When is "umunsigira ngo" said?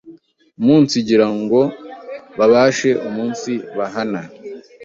0.59-1.61